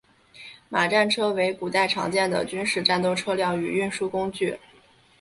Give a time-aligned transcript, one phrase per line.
[0.67, 4.57] 马战车为古代常见的军事战斗车辆与运输工具。